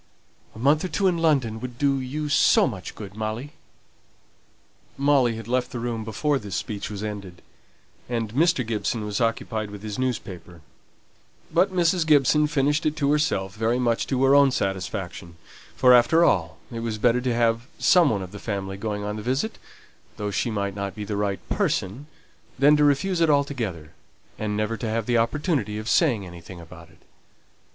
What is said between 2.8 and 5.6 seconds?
good, Molly." Molly had